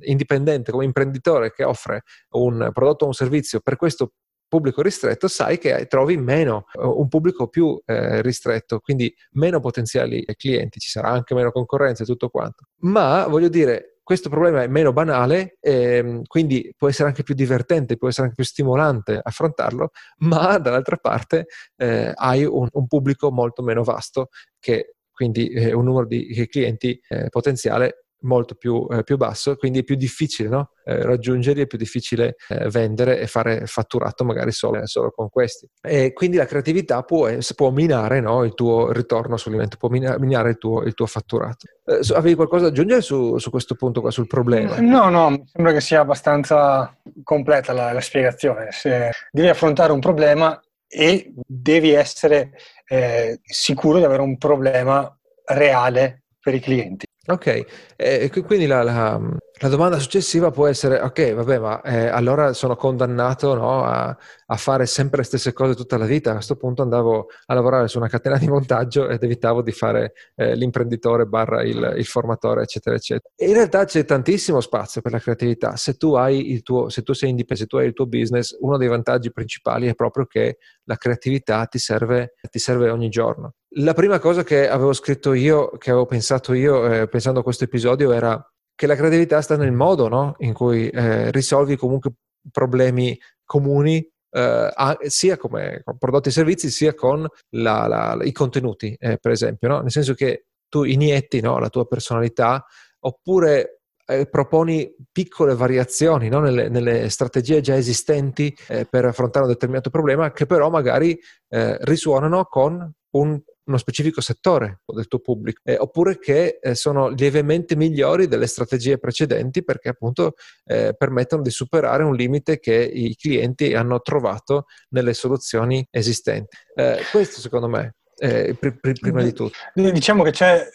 indipendente, 0.01 0.71
come 0.71 0.85
imprenditore 0.85 1.51
che 1.51 1.63
offre 1.63 2.03
un 2.31 2.69
prodotto 2.73 3.03
o 3.03 3.07
un 3.07 3.13
servizio 3.13 3.59
per 3.59 3.75
questo 3.75 4.13
pubblico 4.47 4.81
ristretto, 4.81 5.27
sai 5.27 5.57
che 5.57 5.85
trovi 5.87 6.17
meno, 6.17 6.65
eh, 6.73 6.83
un 6.83 7.07
pubblico 7.07 7.47
più 7.47 7.79
eh, 7.85 8.21
ristretto, 8.21 8.79
quindi 8.79 9.13
meno 9.31 9.59
potenziali 9.59 10.25
clienti, 10.35 10.79
ci 10.79 10.89
sarà 10.89 11.09
anche 11.09 11.33
meno 11.33 11.51
concorrenza 11.51 12.03
e 12.03 12.05
tutto 12.05 12.29
quanto. 12.29 12.65
Ma 12.81 13.27
voglio 13.27 13.49
dire, 13.49 13.97
questo 14.07 14.29
problema 14.29 14.63
è 14.63 14.67
meno 14.67 14.93
banale, 14.93 15.57
ehm, 15.59 16.21
quindi 16.27 16.73
può 16.77 16.87
essere 16.87 17.09
anche 17.09 17.23
più 17.23 17.35
divertente, 17.35 17.97
può 17.97 18.07
essere 18.07 18.27
anche 18.27 18.35
più 18.37 18.45
stimolante 18.45 19.19
affrontarlo, 19.21 19.89
ma 20.19 20.57
dall'altra 20.59 20.95
parte 20.95 21.47
eh, 21.75 22.13
hai 22.15 22.45
un, 22.45 22.69
un, 22.71 22.87
pubblico 22.87 23.31
molto 23.31 23.63
meno 23.63 23.83
vasto 23.83 24.29
che 24.59 24.95
quindi 25.11 25.49
eh, 25.49 25.73
un 25.73 25.83
numero 25.83 26.05
di 26.05 26.47
clienti 26.47 26.97
eh, 27.09 27.27
potenziale 27.29 28.05
molto 28.21 28.55
più, 28.55 28.87
eh, 28.89 29.03
più, 29.03 29.17
basso, 29.17 29.55
quindi 29.55 29.79
è 29.79 29.83
più 29.83 29.95
difficile 29.95 30.49
no? 30.49 30.71
eh, 30.85 31.03
raggiungerli, 31.03 31.61
è 31.61 31.67
più 31.67 31.77
difficile 31.77 32.35
eh, 32.49 32.69
vendere 32.69 33.19
e 33.19 33.27
fare 33.27 33.65
fatturato 33.65 34.23
magari 34.23 34.51
solo, 34.51 34.85
solo, 34.85 35.11
con 35.11 35.29
questi. 35.29 35.69
E 35.81 36.13
quindi 36.13 36.37
la 36.37 36.45
creatività 36.45 37.03
può, 37.03 37.29
può 37.55 37.69
minare 37.69 38.19
no? 38.19 38.43
il 38.43 38.53
tuo 38.53 38.91
ritorno 38.91 39.37
sull'alimento, 39.37 39.77
può 39.77 39.89
minare 39.89 40.49
il 40.49 40.57
tuo, 40.57 40.83
il 40.83 40.93
tuo 40.93 41.05
fatturato. 41.05 41.67
Eh, 41.85 41.99
avevi 42.13 42.35
qualcosa 42.35 42.63
da 42.63 42.69
aggiungere 42.69 43.01
su, 43.01 43.37
su, 43.37 43.49
questo 43.49 43.75
punto 43.75 44.01
qua, 44.01 44.11
sul 44.11 44.27
problema? 44.27 44.79
No, 44.79 45.09
no, 45.09 45.29
mi 45.29 45.43
sembra 45.51 45.73
che 45.73 45.81
sia 45.81 46.01
abbastanza 46.01 46.95
completa 47.23 47.73
la, 47.73 47.91
la 47.91 48.01
spiegazione. 48.01 48.71
Se 48.71 49.11
devi 49.31 49.47
affrontare 49.47 49.91
un 49.91 49.99
problema 49.99 50.59
e 50.87 51.33
devi 51.45 51.91
essere 51.91 52.51
eh, 52.87 53.39
sicuro 53.43 53.97
di 53.97 54.05
avere 54.05 54.21
un 54.21 54.37
problema 54.37 55.13
reale 55.45 56.23
per 56.39 56.55
i 56.55 56.59
clienti. 56.59 57.05
Ok, 57.29 57.65
eh, 57.97 58.31
quindi 58.45 58.67
la, 58.67 58.83
la, 58.83 59.19
la, 59.59 59.67
domanda 59.67 59.99
successiva 59.99 60.49
può 60.49 60.65
essere, 60.65 61.01
ok, 61.01 61.33
vabbè, 61.33 61.59
ma 61.59 61.81
eh, 61.81 62.07
allora 62.07 62.53
sono 62.53 62.77
condannato 62.77 63.53
no, 63.53 63.83
a, 63.83 64.17
a, 64.45 64.55
fare 64.55 64.85
sempre 64.85 65.17
le 65.17 65.23
stesse 65.25 65.51
cose 65.51 65.75
tutta 65.75 65.97
la 65.97 66.05
vita. 66.05 66.29
A 66.29 66.35
questo 66.35 66.55
punto 66.55 66.83
andavo 66.83 67.27
a 67.47 67.53
lavorare 67.53 67.89
su 67.89 67.97
una 67.97 68.07
catena 68.07 68.37
di 68.37 68.47
montaggio 68.47 69.09
ed 69.09 69.21
evitavo 69.21 69.61
di 69.61 69.73
fare 69.73 70.13
eh, 70.35 70.55
l'imprenditore 70.55 71.25
barra 71.25 71.63
il, 71.63 71.95
il, 71.97 72.05
formatore, 72.05 72.61
eccetera, 72.61 72.95
eccetera. 72.95 73.29
E 73.35 73.45
in 73.45 73.55
realtà 73.55 73.83
c'è 73.83 74.05
tantissimo 74.05 74.61
spazio 74.61 75.01
per 75.01 75.11
la 75.11 75.19
creatività. 75.19 75.75
Se 75.75 75.95
tu, 75.95 76.13
hai 76.13 76.53
il 76.53 76.61
tuo, 76.61 76.87
se 76.87 77.01
tu 77.01 77.11
sei 77.11 77.31
indipendente, 77.31 77.65
se 77.65 77.67
tu 77.69 77.75
hai 77.75 77.87
il 77.87 77.93
tuo 77.93 78.07
business, 78.07 78.55
uno 78.61 78.77
dei 78.77 78.87
vantaggi 78.87 79.33
principali 79.33 79.87
è 79.87 79.95
proprio 79.95 80.25
che 80.27 80.59
la 80.85 80.95
creatività 80.95 81.65
ti 81.65 81.77
serve, 81.77 82.35
ti 82.49 82.59
serve 82.59 82.89
ogni 82.89 83.09
giorno. 83.09 83.55
La 83.79 83.93
prima 83.93 84.17
cosa 84.17 84.43
che 84.43 84.67
avevo 84.67 84.91
scritto 84.91 85.33
io, 85.33 85.69
che 85.77 85.91
avevo 85.91 86.07
pensato 86.07 86.53
io 86.53 86.91
eh, 86.91 87.07
pensando 87.07 87.41
a 87.41 87.43
questo 87.43 87.65
episodio 87.65 88.11
era 88.11 88.43
che 88.73 88.87
la 88.87 88.95
creatività 88.95 89.39
sta 89.41 89.55
nel 89.55 89.71
modo 89.71 90.07
no? 90.07 90.33
in 90.39 90.53
cui 90.53 90.89
eh, 90.89 91.29
risolvi 91.31 91.75
comunque 91.75 92.13
problemi 92.51 93.15
comuni 93.45 93.97
eh, 94.31 94.97
sia 95.05 95.37
come 95.37 95.83
prodotti 95.99 96.29
e 96.29 96.31
servizi 96.31 96.71
sia 96.71 96.95
con 96.95 97.27
la, 97.49 97.87
la, 97.87 98.17
i 98.23 98.31
contenuti, 98.31 98.95
eh, 98.99 99.19
per 99.19 99.31
esempio, 99.31 99.67
no? 99.67 99.81
nel 99.81 99.91
senso 99.91 100.15
che 100.15 100.45
tu 100.67 100.83
inietti 100.83 101.39
no, 101.39 101.59
la 101.59 101.69
tua 101.69 101.85
personalità 101.85 102.65
oppure 103.01 103.81
eh, 104.07 104.27
proponi 104.27 104.91
piccole 105.11 105.53
variazioni 105.53 106.29
no? 106.29 106.39
nelle, 106.39 106.69
nelle, 106.69 107.09
strategie 107.09 107.61
già 107.61 107.75
esistenti 107.75 108.55
eh, 108.69 108.87
per 108.89 109.05
affrontare 109.05 109.45
un 109.45 109.51
determinato 109.51 109.91
problema 109.91 110.31
che 110.31 110.47
però 110.47 110.71
magari 110.71 111.15
eh, 111.49 111.77
risuonano 111.81 112.45
con 112.45 112.91
un 113.11 113.39
uno 113.67 113.77
specifico 113.77 114.21
settore 114.21 114.81
del 114.85 115.07
tuo 115.07 115.19
pubblico, 115.19 115.61
eh, 115.63 115.77
oppure 115.77 116.17
che 116.17 116.59
eh, 116.61 116.75
sono 116.75 117.09
lievemente 117.09 117.75
migliori 117.75 118.27
delle 118.27 118.47
strategie 118.47 118.97
precedenti 118.97 119.63
perché 119.63 119.89
appunto 119.89 120.33
eh, 120.65 120.95
permettono 120.97 121.41
di 121.41 121.49
superare 121.49 122.03
un 122.03 122.15
limite 122.15 122.59
che 122.59 122.75
i 122.75 123.15
clienti 123.15 123.73
hanno 123.73 124.01
trovato 124.01 124.65
nelle 124.89 125.13
soluzioni 125.13 125.85
esistenti. 125.91 126.57
Eh, 126.75 126.99
questo 127.11 127.39
secondo 127.39 127.67
me, 127.67 127.95
pr- 128.15 128.79
pr- 128.79 128.99
prima 128.99 129.21
di 129.21 129.33
tutto. 129.33 129.57
Diciamo 129.73 130.23
che 130.23 130.31
c'è... 130.31 130.69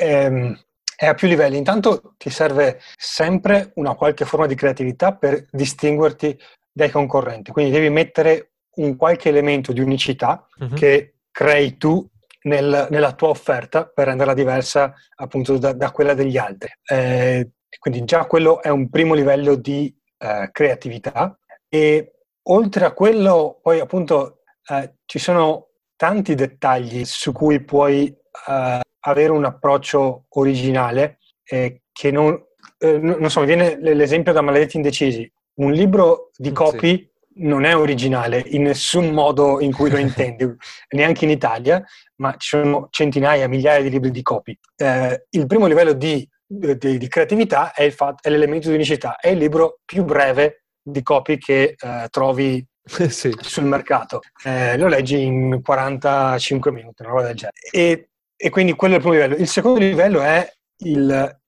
Ehm, 0.00 0.58
è 0.98 1.06
a 1.06 1.14
più 1.14 1.28
livelli. 1.28 1.56
Intanto 1.56 2.14
ti 2.16 2.28
serve 2.28 2.80
sempre 2.96 3.70
una 3.76 3.94
qualche 3.94 4.24
forma 4.24 4.46
di 4.46 4.56
creatività 4.56 5.14
per 5.14 5.46
distinguerti 5.48 6.36
dai 6.72 6.90
concorrenti. 6.90 7.52
Quindi 7.52 7.70
devi 7.70 7.88
mettere 7.88 8.54
un 8.78 8.96
qualche 8.96 9.28
elemento 9.28 9.72
di 9.72 9.80
unicità 9.80 10.48
uh-huh. 10.58 10.74
che 10.74 11.17
crei 11.38 11.76
tu 11.76 12.04
nel, 12.48 12.88
nella 12.90 13.12
tua 13.12 13.28
offerta 13.28 13.86
per 13.86 14.08
renderla 14.08 14.34
diversa 14.34 14.92
appunto 15.14 15.56
da, 15.56 15.72
da 15.72 15.92
quella 15.92 16.12
degli 16.12 16.36
altri. 16.36 16.68
Eh, 16.84 17.50
quindi 17.78 18.02
già 18.04 18.26
quello 18.26 18.60
è 18.60 18.70
un 18.70 18.90
primo 18.90 19.14
livello 19.14 19.54
di 19.54 19.96
eh, 20.18 20.48
creatività 20.50 21.38
e 21.68 22.12
oltre 22.48 22.86
a 22.86 22.92
quello 22.92 23.60
poi 23.62 23.78
appunto 23.78 24.40
eh, 24.68 24.94
ci 25.04 25.20
sono 25.20 25.68
tanti 25.94 26.34
dettagli 26.34 27.04
su 27.04 27.30
cui 27.30 27.62
puoi 27.62 28.08
eh, 28.08 28.80
avere 28.98 29.30
un 29.30 29.44
approccio 29.44 30.24
originale 30.30 31.18
eh, 31.44 31.82
che 31.92 32.10
non, 32.10 32.36
eh, 32.78 32.98
non 32.98 33.30
so, 33.30 33.38
mi 33.38 33.46
viene 33.46 33.78
l'esempio 33.80 34.32
da 34.32 34.40
Maledetti 34.40 34.74
Indecisi. 34.74 35.32
Un 35.58 35.70
libro 35.70 36.30
di 36.36 36.50
copy 36.50 36.96
sì 36.96 37.16
non 37.38 37.64
è 37.64 37.76
originale 37.76 38.42
in 38.46 38.62
nessun 38.62 39.10
modo 39.10 39.60
in 39.60 39.72
cui 39.72 39.90
lo 39.90 39.96
intendi, 39.98 40.46
neanche 40.90 41.24
in 41.24 41.30
Italia, 41.30 41.82
ma 42.16 42.34
ci 42.36 42.48
sono 42.48 42.88
centinaia, 42.90 43.48
migliaia 43.48 43.82
di 43.82 43.90
libri 43.90 44.10
di 44.10 44.22
copy. 44.22 44.56
Eh, 44.76 45.26
il 45.30 45.46
primo 45.46 45.66
livello 45.66 45.92
di, 45.92 46.26
di, 46.46 46.98
di 46.98 47.08
creatività 47.08 47.72
è, 47.72 47.90
fatto, 47.90 48.26
è, 48.26 48.30
l'elemento 48.30 48.68
di 48.68 48.74
unicità, 48.74 49.16
è 49.16 49.28
il 49.28 49.38
libro 49.38 49.80
più 49.84 50.04
breve 50.04 50.64
di 50.82 51.02
copy 51.02 51.38
che 51.38 51.74
eh, 51.78 52.06
trovi 52.10 52.64
sì. 53.08 53.34
sul 53.40 53.64
mercato. 53.64 54.20
Eh, 54.44 54.76
lo 54.78 54.88
leggi 54.88 55.22
in 55.22 55.60
45 55.62 56.72
minuti, 56.72 57.02
una 57.02 57.10
roba 57.10 57.26
del 57.26 57.36
genere. 57.36 57.58
E, 57.70 58.08
e 58.36 58.50
quindi 58.50 58.72
quello 58.74 58.94
è 58.94 58.96
il 58.96 59.02
primo 59.02 59.16
livello. 59.16 59.36
Il 59.36 59.48
secondo 59.48 59.78
livello 59.78 60.20
è 60.22 60.50
il, 60.78 61.38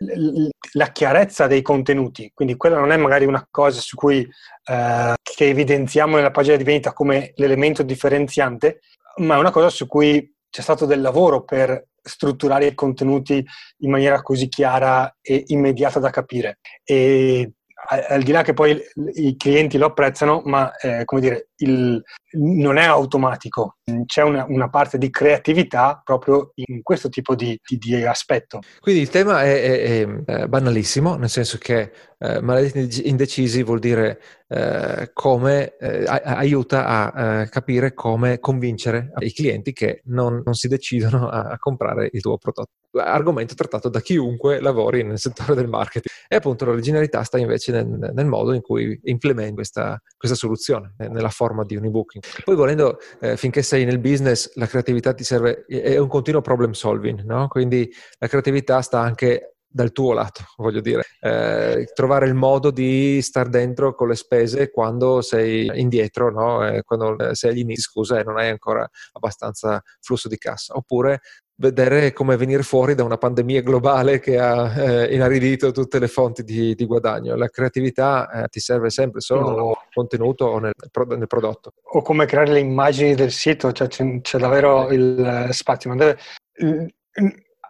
la 0.72 0.86
chiarezza 0.92 1.46
dei 1.46 1.62
contenuti, 1.62 2.30
quindi 2.34 2.56
quella 2.56 2.78
non 2.78 2.92
è 2.92 2.96
magari 2.96 3.24
una 3.24 3.46
cosa 3.50 3.80
su 3.80 3.96
cui 3.96 4.20
eh, 4.20 5.14
che 5.22 5.48
evidenziamo 5.48 6.16
nella 6.16 6.30
pagina 6.30 6.56
di 6.56 6.64
vendita 6.64 6.92
come 6.92 7.32
l'elemento 7.36 7.82
differenziante, 7.82 8.80
ma 9.16 9.36
è 9.36 9.38
una 9.38 9.50
cosa 9.50 9.68
su 9.68 9.86
cui 9.86 10.34
c'è 10.48 10.62
stato 10.62 10.86
del 10.86 11.00
lavoro 11.00 11.44
per 11.44 11.88
strutturare 12.02 12.66
i 12.66 12.74
contenuti 12.74 13.44
in 13.78 13.90
maniera 13.90 14.22
così 14.22 14.48
chiara 14.48 15.16
e 15.20 15.44
immediata 15.48 16.00
da 16.00 16.10
capire. 16.10 16.58
E 16.82 17.52
al 17.88 18.22
di 18.22 18.32
là 18.32 18.42
che 18.42 18.52
poi 18.52 18.80
i 19.14 19.36
clienti 19.36 19.78
lo 19.78 19.86
apprezzano, 19.86 20.42
ma 20.44 20.76
eh, 20.76 21.04
come 21.04 21.20
dire, 21.20 21.48
il, 21.56 22.02
non 22.32 22.76
è 22.76 22.84
automatico, 22.84 23.78
c'è 24.06 24.22
una, 24.22 24.44
una, 24.48 24.68
parte 24.68 24.98
di 24.98 25.10
creatività 25.10 26.00
proprio 26.04 26.52
in 26.54 26.82
questo 26.82 27.08
tipo 27.08 27.34
di, 27.34 27.58
di, 27.66 27.78
di 27.78 28.04
aspetto. 28.04 28.60
Quindi 28.78 29.00
il 29.00 29.08
tema 29.08 29.42
è, 29.42 29.62
è, 29.62 30.06
è, 30.24 30.46
banalissimo, 30.46 31.16
nel 31.16 31.28
senso 31.28 31.58
che 31.58 31.92
eh, 32.18 32.40
maledetti 32.40 33.08
indecisi 33.08 33.62
vuol 33.62 33.80
dire 33.80 34.20
eh, 34.48 35.10
come 35.12 35.76
eh, 35.76 36.04
aiuta 36.06 36.86
a 36.86 37.40
eh, 37.40 37.48
capire 37.48 37.94
come 37.94 38.38
convincere 38.38 39.10
i 39.18 39.32
clienti 39.32 39.72
che 39.72 40.02
non, 40.04 40.42
non 40.44 40.54
si 40.54 40.68
decidono 40.68 41.28
a, 41.28 41.42
a, 41.48 41.58
comprare 41.58 42.08
il 42.12 42.20
tuo 42.20 42.36
prodotto. 42.36 42.79
Argomento 42.92 43.54
trattato 43.54 43.88
da 43.88 44.00
chiunque 44.00 44.60
lavori 44.60 45.02
nel 45.02 45.18
settore 45.18 45.54
del 45.54 45.68
marketing. 45.68 46.14
E 46.28 46.36
appunto 46.36 46.64
l'originalità 46.64 47.22
sta 47.22 47.38
invece 47.38 47.72
nel, 47.72 48.10
nel 48.12 48.26
modo 48.26 48.52
in 48.52 48.60
cui 48.60 48.98
implementi 49.04 49.54
questa, 49.54 50.00
questa 50.16 50.36
soluzione, 50.36 50.94
nella 50.98 51.30
forma 51.30 51.64
di 51.64 51.76
un 51.76 51.84
e-booking. 51.84 52.22
Poi 52.44 52.54
volendo, 52.54 52.98
eh, 53.20 53.36
finché 53.36 53.62
sei 53.62 53.84
nel 53.84 53.98
business, 53.98 54.54
la 54.56 54.66
creatività 54.66 55.14
ti 55.14 55.24
serve, 55.24 55.64
è 55.66 55.98
un 55.98 56.08
continuo 56.08 56.40
problem 56.40 56.72
solving, 56.72 57.22
no? 57.22 57.48
Quindi 57.48 57.90
la 58.18 58.26
creatività 58.26 58.80
sta 58.80 59.00
anche 59.00 59.54
dal 59.72 59.92
tuo 59.92 60.12
lato, 60.12 60.42
voglio 60.56 60.80
dire, 60.80 61.04
eh, 61.20 61.88
trovare 61.94 62.26
il 62.26 62.34
modo 62.34 62.72
di 62.72 63.22
star 63.22 63.48
dentro 63.48 63.94
con 63.94 64.08
le 64.08 64.16
spese 64.16 64.70
quando 64.70 65.20
sei 65.20 65.70
indietro, 65.80 66.30
no? 66.30 66.66
eh, 66.66 66.82
quando 66.82 67.16
sei 67.34 67.52
agli 67.52 67.58
inizi, 67.60 67.82
scusa, 67.82 68.18
e 68.18 68.24
non 68.24 68.36
hai 68.36 68.48
ancora 68.48 68.88
abbastanza 69.12 69.80
flusso 70.00 70.26
di 70.26 70.38
cassa, 70.38 70.74
oppure 70.74 71.20
vedere 71.60 72.14
come 72.14 72.38
venire 72.38 72.62
fuori 72.62 72.94
da 72.94 73.04
una 73.04 73.18
pandemia 73.18 73.60
globale 73.60 74.18
che 74.18 74.38
ha 74.38 74.72
eh, 74.76 75.14
inaridito 75.14 75.72
tutte 75.72 75.98
le 75.98 76.08
fonti 76.08 76.42
di, 76.42 76.74
di 76.74 76.86
guadagno. 76.86 77.36
La 77.36 77.48
creatività 77.48 78.30
eh, 78.30 78.48
ti 78.48 78.60
serve 78.60 78.88
sempre 78.88 79.20
solo 79.20 79.54
nel 79.54 79.74
contenuto 79.92 80.46
o 80.46 80.58
nel, 80.58 80.72
nel, 80.74 81.26
prodotto. 81.26 81.74
O 81.92 82.00
come 82.00 82.24
creare 82.24 82.50
le 82.50 82.60
immagini 82.60 83.14
del 83.14 83.30
sito, 83.30 83.72
cioè 83.72 83.88
c'è, 83.88 84.20
c'è 84.22 84.38
davvero 84.38 84.90
il 84.90 85.48
spazio. 85.50 85.94
Deve, 85.94 86.18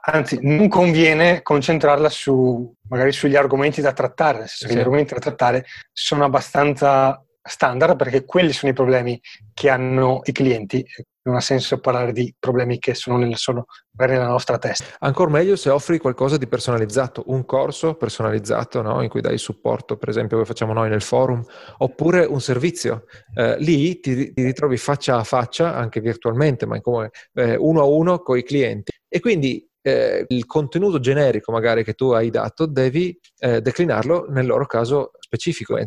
anzi, 0.03 0.39
non 0.41 0.69
conviene 0.69 1.43
concentrarla 1.43 2.09
su, 2.09 2.73
magari 2.89 3.11
sugli 3.11 3.35
argomenti 3.35 3.81
da 3.81 3.93
trattare, 3.93 4.39
nel 4.39 4.49
senso 4.49 4.67
sì. 4.67 4.71
che 4.71 4.77
gli 4.77 4.83
argomenti 4.83 5.15
da 5.15 5.21
trattare 5.21 5.67
sono 5.93 6.25
abbastanza 6.25 7.25
standard 7.43 7.97
perché 7.97 8.25
quelli 8.25 8.53
sono 8.53 8.71
i 8.71 8.75
problemi 8.75 9.21
che 9.53 9.69
hanno 9.69 10.21
i 10.25 10.33
clienti 10.33 10.85
non 11.23 11.37
ha 11.37 11.41
senso 11.41 11.79
parlare 11.79 12.13
di 12.13 12.35
problemi 12.39 12.79
che 12.79 12.95
sono 12.95 13.19
nel, 13.19 13.37
solo 13.37 13.67
nella 13.97 14.27
nostra 14.27 14.59
testa. 14.59 14.85
Ancora 15.01 15.31
meglio 15.31 15.57
se 15.57 15.71
offri 15.71 15.99
qualcosa 15.99 16.37
di 16.37 16.47
personalizzato, 16.47 17.25
un 17.27 17.45
corso 17.45 17.95
personalizzato 17.95 18.83
no? 18.83 19.03
in 19.03 19.09
cui 19.09 19.21
dai 19.21 19.39
supporto, 19.39 19.97
per 19.97 20.09
esempio 20.09 20.37
come 20.37 20.49
facciamo 20.49 20.73
noi 20.73 20.89
nel 20.89 21.03
forum, 21.03 21.45
oppure 21.79 22.25
un 22.25 22.41
servizio. 22.41 23.05
Eh, 23.35 23.57
lì 23.59 24.01
ti, 24.01 24.33
ti, 24.33 24.43
ritrovi 24.43 24.77
faccia 24.77 25.17
a 25.17 25.25
faccia, 25.25 25.75
anche 25.75 26.01
virtualmente, 26.01 26.67
ma 26.67 26.81
come 26.81 27.11
eh, 27.35 27.57
uno 27.57 27.81
a 27.81 27.85
uno 27.85 28.21
con 28.21 28.39
i 28.39 28.43
clienti. 28.43 28.93
E 29.09 29.21
quindi 29.21 29.70
eh, 29.83 30.25
il 30.29 30.47
contenuto 30.47 31.01
generico 31.01 31.53
magari 31.53 31.85
che 31.85 31.95
tu 31.95 32.11
hai 32.11 32.31
dato 32.31 32.67
devi 32.67 33.19
eh, 33.39 33.61
declinarlo 33.61 34.27
nel 34.29 34.47
loro 34.47 34.67
caso 34.67 35.13
specifico, 35.31 35.79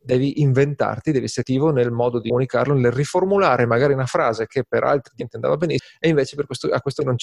devi 0.00 0.40
inventarti, 0.40 1.12
devi 1.12 1.26
essere 1.26 1.42
attivo 1.42 1.70
nel 1.70 1.90
modo 1.90 2.20
di 2.20 2.30
comunicarlo, 2.30 2.72
nel 2.72 2.90
riformulare 2.90 3.66
magari 3.66 3.92
una 3.92 4.06
frase 4.06 4.46
che 4.46 4.64
per 4.66 4.82
altri 4.82 5.12
ti 5.14 5.26
andava 5.32 5.58
benissimo 5.58 5.90
e 5.98 6.08
invece 6.08 6.42
questo, 6.46 6.68
a 6.68 6.80
questo 6.80 7.02
non 7.02 7.16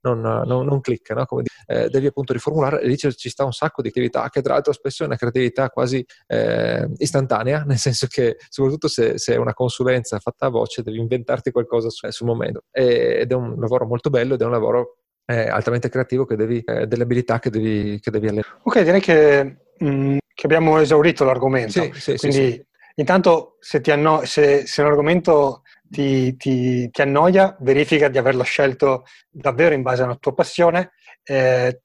non, 0.00 0.20
non, 0.20 0.66
non, 0.66 0.80
clicca, 0.80 1.14
no? 1.14 1.26
eh, 1.66 1.88
devi 1.88 2.06
appunto 2.06 2.32
riformulare 2.32 2.80
e 2.80 2.88
lì 2.88 2.96
ci 2.96 3.28
sta 3.28 3.44
un 3.44 3.52
sacco 3.52 3.82
di 3.82 3.88
attività 3.88 4.28
che 4.28 4.42
tra 4.42 4.54
l'altro 4.54 4.72
spesso 4.72 5.04
è 5.04 5.06
una 5.06 5.16
creatività 5.16 5.68
quasi 5.68 6.04
eh, 6.26 6.88
istantanea, 6.96 7.62
nel 7.64 7.78
senso 7.78 8.06
che 8.08 8.36
soprattutto 8.48 8.88
se, 8.88 9.18
se, 9.18 9.34
è 9.34 9.36
una 9.36 9.54
consulenza 9.54 10.18
fatta 10.18 10.46
a 10.46 10.50
voce 10.50 10.82
devi 10.82 10.98
inventarti 10.98 11.52
qualcosa 11.52 11.90
su, 11.90 12.08
sul 12.10 12.26
momento 12.26 12.64
e, 12.72 13.18
ed 13.20 13.30
è 13.30 13.34
un 13.34 13.54
lavoro 13.60 13.86
molto 13.86 14.10
bello 14.10 14.34
ed 14.34 14.40
è 14.40 14.44
un 14.44 14.50
lavoro 14.50 14.96
eh, 15.26 15.48
altamente 15.48 15.88
creativo 15.88 16.24
che 16.24 16.36
devi, 16.36 16.60
eh, 16.64 16.86
delle 16.86 17.04
abilità 17.04 17.38
che 17.38 17.50
devi, 17.50 17.98
che 18.00 18.10
devi 18.10 18.28
allenare. 18.28 18.58
Ok, 18.62 18.82
direi 18.82 19.00
che 19.00 19.56
mh, 19.78 19.86
mm, 19.86 20.16
che 20.34 20.46
abbiamo 20.46 20.78
esaurito 20.78 21.24
l'argomento. 21.24 21.92
Sì, 21.92 21.92
sì, 21.94 22.16
Quindi 22.16 22.52
sì, 22.52 22.66
intanto 22.96 23.56
se, 23.60 23.80
anno- 23.86 24.24
se, 24.24 24.66
se, 24.66 24.82
un 24.82 24.88
argomento 24.88 25.62
ti, 25.88 26.36
ti, 26.36 26.90
ti, 26.90 27.02
annoia, 27.02 27.56
verifica 27.60 28.08
di 28.08 28.18
averlo 28.18 28.42
scelto 28.42 29.04
davvero 29.30 29.74
in 29.74 29.82
base 29.82 30.02
alla 30.02 30.16
tua 30.16 30.34
passione. 30.34 30.92
Eh, 31.22 31.80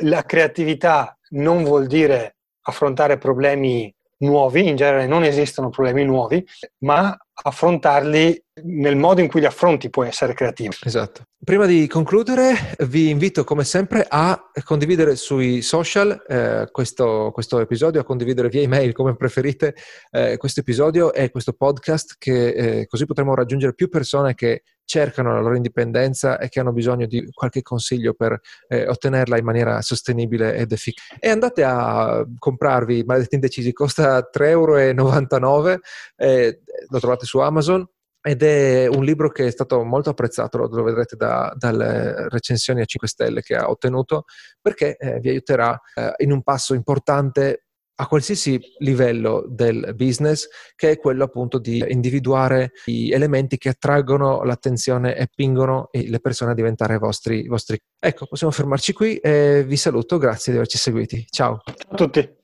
la 0.00 0.24
creatività 0.24 1.16
non 1.30 1.62
vuol 1.62 1.86
dire 1.86 2.36
affrontare 2.62 3.18
problemi 3.18 3.94
nuovi, 4.22 4.68
in 4.68 4.76
genere 4.76 5.06
non 5.06 5.24
esistono 5.24 5.70
problemi 5.70 6.04
nuovi, 6.04 6.44
ma 6.78 7.16
affrontarli 7.34 8.44
nel 8.64 8.96
modo 8.96 9.20
in 9.20 9.28
cui 9.28 9.40
li 9.40 9.46
affronti 9.46 9.90
può 9.90 10.04
essere 10.04 10.34
creativo. 10.34 10.72
Esatto. 10.82 11.24
Prima 11.42 11.66
di 11.66 11.86
concludere, 11.88 12.76
vi 12.86 13.08
invito 13.08 13.44
come 13.44 13.64
sempre 13.64 14.04
a 14.08 14.50
condividere 14.64 15.16
sui 15.16 15.62
social 15.62 16.22
eh, 16.28 16.68
questo, 16.70 17.30
questo, 17.32 17.58
episodio, 17.60 18.00
a 18.00 18.04
condividere 18.04 18.48
via 18.48 18.62
email 18.62 18.92
come 18.92 19.16
preferite 19.16 19.74
eh, 20.10 20.36
questo 20.36 20.60
episodio 20.60 21.12
e 21.12 21.30
questo 21.30 21.52
podcast, 21.52 22.16
che 22.18 22.48
eh, 22.48 22.86
così 22.86 23.06
potremo 23.06 23.34
raggiungere 23.34 23.74
più 23.74 23.88
persone 23.88 24.34
che 24.34 24.62
cercano 24.84 25.34
la 25.34 25.40
loro 25.40 25.56
indipendenza 25.56 26.38
e 26.38 26.48
che 26.48 26.60
hanno 26.60 26.72
bisogno 26.72 27.06
di 27.06 27.28
qualche 27.32 27.62
consiglio 27.62 28.14
per 28.14 28.40
eh, 28.68 28.86
ottenerla 28.86 29.38
in 29.38 29.44
maniera 29.44 29.80
sostenibile 29.80 30.54
ed 30.54 30.72
efficace. 30.72 31.16
E 31.18 31.28
andate 31.28 31.64
a 31.64 32.24
comprarvi 32.38 33.04
Maledetti 33.04 33.34
Indecisi, 33.36 33.72
costa 33.72 34.28
3,99 34.32 34.48
euro, 34.48 35.80
eh, 36.16 36.60
lo 36.88 36.98
trovate 36.98 37.24
su 37.24 37.38
Amazon 37.38 37.86
ed 38.24 38.42
è 38.42 38.86
un 38.86 39.02
libro 39.02 39.30
che 39.30 39.48
è 39.48 39.50
stato 39.50 39.82
molto 39.82 40.10
apprezzato, 40.10 40.58
lo 40.58 40.82
vedrete 40.84 41.16
da, 41.16 41.52
dalle 41.56 42.28
recensioni 42.28 42.80
a 42.80 42.84
5 42.84 43.08
stelle 43.08 43.42
che 43.42 43.56
ha 43.56 43.68
ottenuto, 43.68 44.24
perché 44.60 44.96
eh, 44.96 45.18
vi 45.18 45.30
aiuterà 45.30 45.78
eh, 45.94 46.14
in 46.18 46.30
un 46.30 46.42
passo 46.42 46.74
importante 46.74 47.64
a 48.02 48.06
qualsiasi 48.06 48.60
livello 48.78 49.44
del 49.48 49.92
business, 49.94 50.48
che 50.74 50.90
è 50.90 50.98
quello 50.98 51.24
appunto 51.24 51.58
di 51.58 51.84
individuare 51.88 52.72
gli 52.84 53.12
elementi 53.12 53.58
che 53.58 53.68
attraggono 53.68 54.42
l'attenzione 54.42 55.16
e 55.16 55.28
pingono 55.32 55.88
le 55.92 56.20
persone 56.20 56.50
a 56.50 56.54
diventare 56.54 56.98
vostri, 56.98 57.46
vostri. 57.46 57.78
Ecco, 58.00 58.26
possiamo 58.26 58.52
fermarci 58.52 58.92
qui 58.92 59.16
e 59.16 59.62
vi 59.64 59.76
saluto, 59.76 60.18
grazie 60.18 60.52
di 60.52 60.58
averci 60.58 60.78
seguiti. 60.78 61.24
Ciao. 61.30 61.62
Ciao 61.64 61.92
a 61.92 61.94
tutti. 61.94 62.40